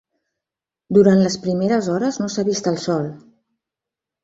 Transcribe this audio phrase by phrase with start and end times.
[0.97, 3.09] Durant les primeres hores no s'ha vist el sol.